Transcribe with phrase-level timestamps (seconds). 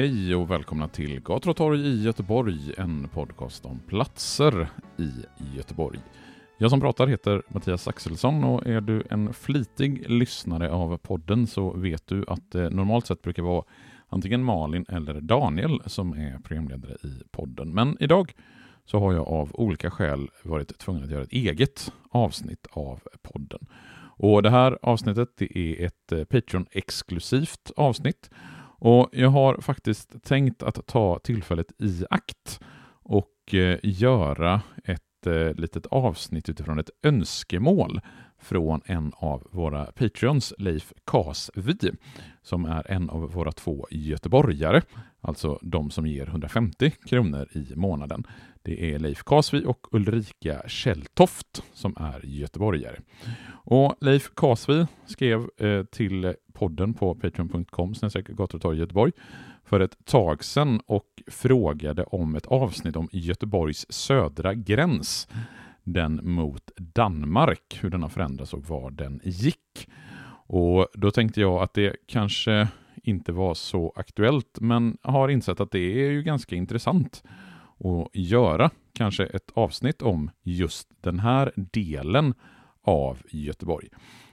[0.00, 4.68] Hej och välkomna till Gator och torg i Göteborg, en podcast om platser
[4.98, 5.10] i
[5.56, 6.00] Göteborg.
[6.58, 11.70] Jag som pratar heter Mattias Axelsson och är du en flitig lyssnare av podden så
[11.70, 13.64] vet du att det normalt sett brukar vara
[14.08, 17.74] antingen Malin eller Daniel som är programledare i podden.
[17.74, 18.32] Men idag
[18.84, 23.66] så har jag av olika skäl varit tvungen att göra ett eget avsnitt av podden.
[24.22, 28.30] Och Det här avsnittet det är ett eh, Patreon-exklusivt avsnitt
[28.80, 32.60] och jag har faktiskt tänkt att ta tillfället i akt
[33.02, 38.00] och eh, göra ett eh, litet avsnitt utifrån ett önskemål
[38.38, 41.90] från en av våra Patreons, Leif Kasvi,
[42.42, 44.82] som är en av våra två göteborgare,
[45.20, 48.24] alltså de som ger 150 kronor i månaden.
[48.62, 52.96] Det är Leif Kasvi och Ulrika Kjelltoft som är göteborgare.
[53.70, 57.94] Och Leif Kasvi skrev eh, till podden på patreon.com
[58.28, 59.12] gator Göteborg
[59.64, 65.28] för ett tag sedan och frågade om ett avsnitt om Göteborgs södra gräns,
[65.84, 69.88] den mot Danmark, hur den har förändrats och var den gick.
[70.46, 72.68] Och då tänkte jag att det kanske
[73.02, 77.22] inte var så aktuellt, men har insett att det är ju ganska intressant
[77.78, 82.34] att göra kanske ett avsnitt om just den här delen
[82.82, 83.88] av Göteborg.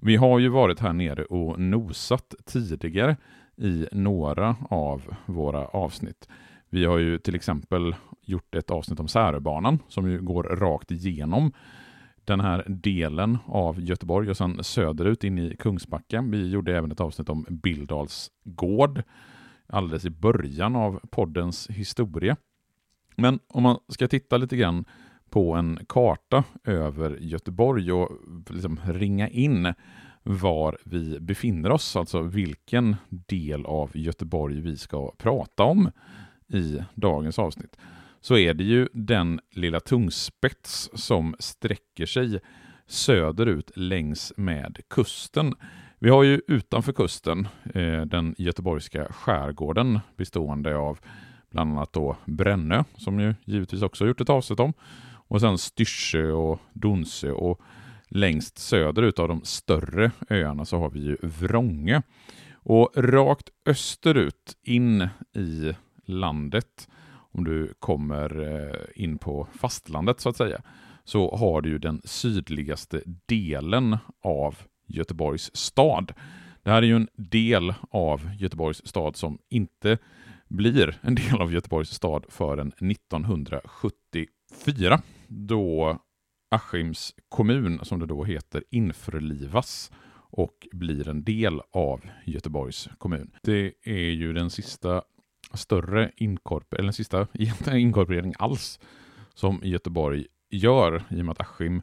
[0.00, 3.16] Vi har ju varit här nere och nosat tidigare
[3.56, 6.28] i några av våra avsnitt.
[6.70, 11.52] Vi har ju till exempel gjort ett avsnitt om Säröbanan som ju går rakt igenom
[12.24, 16.22] den här delen av Göteborg och sen söderut in i Kungsbacka.
[16.22, 19.02] Vi gjorde även ett avsnitt om Bildals gård
[19.66, 22.36] alldeles i början av poddens historia.
[23.16, 24.84] Men om man ska titta lite grann
[25.32, 28.10] på en karta över Göteborg och
[28.50, 29.74] liksom ringa in
[30.22, 35.90] var vi befinner oss, alltså vilken del av Göteborg vi ska prata om
[36.48, 37.76] i dagens avsnitt,
[38.20, 42.40] så är det ju den lilla tungspets som sträcker sig
[42.86, 45.54] söderut längs med kusten.
[45.98, 50.98] Vi har ju utanför kusten eh, den göteborgska skärgården bestående av
[51.50, 54.72] bland annat då Brännö, som ju givetvis också gjort ett avsnitt om,
[55.32, 57.60] och sen Styrsö och Donsö och
[58.08, 62.02] längst söderut av de större öarna så har vi ju Vrånge.
[62.52, 65.72] Och rakt österut in i
[66.04, 70.62] landet, om du kommer eh, in på fastlandet så att säga,
[71.04, 76.12] så har du ju den sydligaste delen av Göteborgs stad.
[76.62, 79.98] Det här är ju en del av Göteborgs stad som inte
[80.48, 85.98] blir en del av Göteborgs stad förrän 1974 då
[86.50, 93.30] Askims kommun, som det då heter, införlivas och blir en del av Göteborgs kommun.
[93.42, 95.02] Det är ju den sista
[95.54, 97.26] större inkorpor eller den sista
[97.72, 98.80] inkorporering alls
[99.34, 101.82] som Göteborg gör i och med att Askim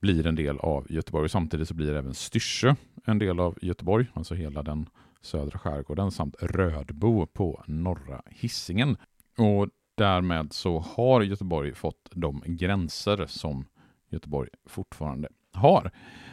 [0.00, 1.28] blir en del av Göteborg.
[1.28, 2.74] Samtidigt så blir även Styrsö
[3.04, 4.88] en del av Göteborg, alltså hela den
[5.20, 8.96] södra skärgården samt Rödbo på norra Hissingen.
[9.38, 13.64] Och därmed så har Göteborg fått de gränser som
[14.10, 15.90] Göteborg fortfarande har.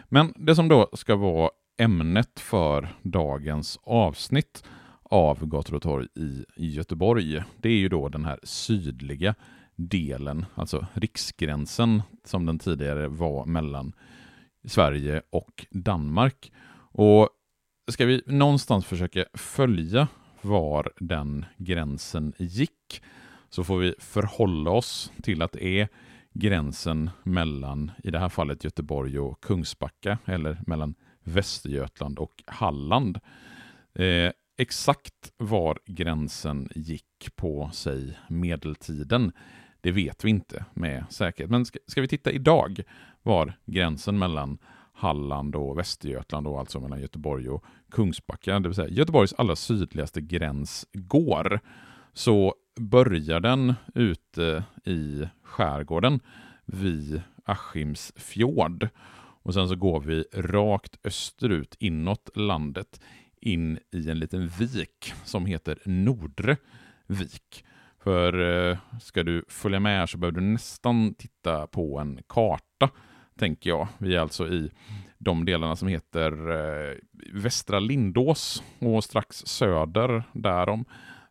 [0.09, 4.63] Men det som då ska vara ämnet för dagens avsnitt
[5.03, 6.07] av Gator och torg
[6.55, 9.35] i Göteborg, det är ju då den här sydliga
[9.75, 13.93] delen, alltså riksgränsen som den tidigare var mellan
[14.63, 16.51] Sverige och Danmark.
[16.91, 17.29] Och
[17.91, 20.07] ska vi någonstans försöka följa
[20.41, 23.01] var den gränsen gick
[23.49, 25.87] så får vi förhålla oss till att det är
[26.33, 33.19] gränsen mellan, i det här fallet Göteborg och Kungsbacka, eller mellan Västergötland och Halland.
[33.93, 39.31] Eh, exakt var gränsen gick på, sig medeltiden,
[39.81, 41.51] det vet vi inte med säkerhet.
[41.51, 42.81] Men ska, ska vi titta idag
[43.21, 44.57] var gränsen mellan
[44.93, 50.21] Halland och Västergötland och alltså mellan Göteborg och Kungsbacka, det vill säga Göteborgs allra sydligaste
[50.21, 51.59] gräns går,
[52.13, 56.19] så börjar den ute i skärgården
[56.65, 58.89] vid Askims fjord.
[59.43, 63.01] Och sen så går vi rakt österut inåt landet
[63.41, 66.57] in i en liten vik som heter Nordre
[67.07, 67.65] vik.
[68.03, 68.39] För
[68.69, 72.89] eh, ska du följa med så behöver du nästan titta på en karta,
[73.39, 73.87] tänker jag.
[73.97, 74.71] Vi är alltså i
[75.17, 76.95] de delarna som heter eh,
[77.33, 80.85] Västra Lindås och strax söder därom.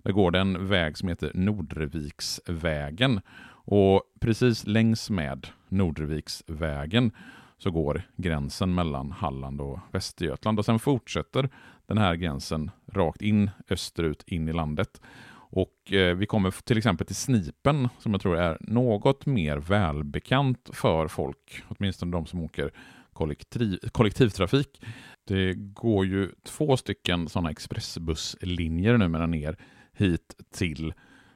[0.08, 3.20] Där går det en väg som heter Nordreviksvägen.
[3.50, 7.10] Och precis längs med Nordreviksvägen
[7.58, 11.48] så går gränsen mellan Halland och Västergötland och sen fortsätter
[11.86, 15.00] den här gränsen rakt in österut in i landet.
[15.30, 20.70] Och eh, vi kommer till exempel till Snipen som jag tror är något mer välbekant
[20.72, 22.70] för folk, åtminstone de som åker
[23.12, 24.82] kollektiv, kollektivtrafik.
[25.26, 29.56] Det går ju två stycken sådana expressbusslinjer numera ner
[29.98, 30.92] hit till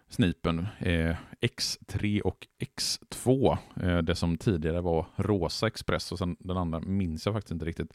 [0.09, 3.59] Snipen eh, X3 och X2.
[3.83, 7.65] Eh, det som tidigare var Rosa Express och sen den andra minns jag faktiskt inte
[7.65, 7.93] riktigt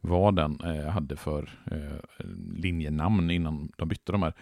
[0.00, 4.32] vad den eh, hade för eh, linjenamn innan de bytte de här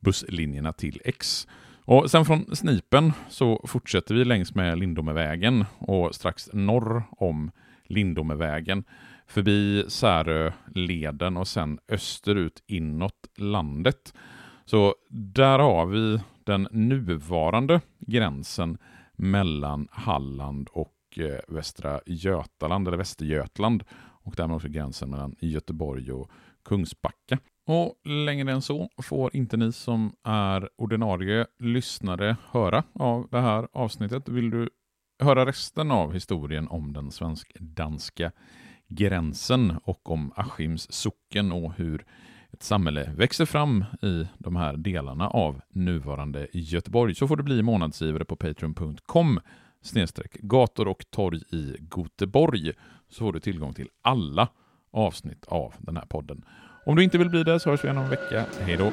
[0.00, 1.48] busslinjerna till X.
[1.86, 7.50] Och sen från Snipen så fortsätter vi längs med Lindomevägen och strax norr om
[7.84, 8.84] Lindomevägen
[9.26, 14.14] förbi Säröleden och sen österut inåt landet.
[14.64, 18.78] Så där har vi den nuvarande gränsen
[19.16, 26.30] mellan Halland och eh, Västra Götaland, eller Västergötland, och därmed också gränsen mellan Göteborg och
[26.64, 27.38] Kungsbacka.
[27.66, 33.68] Och längre än så får inte ni som är ordinarie lyssnare höra av det här
[33.72, 34.28] avsnittet.
[34.28, 34.70] Vill du
[35.18, 38.32] höra resten av historien om den svensk-danska
[38.88, 42.06] gränsen och om Askims socken och hur
[42.54, 47.62] ett samhälle växer fram i de här delarna av nuvarande Göteborg så får du bli
[47.62, 49.40] månadsgivare på patreon.com
[49.82, 52.72] snedstreck gator och torg i Göteborg
[53.08, 54.48] så får du tillgång till alla
[54.92, 56.44] avsnitt av den här podden.
[56.86, 58.46] Om du inte vill bli det så hörs vi igen om en vecka.
[58.60, 58.92] Hej då!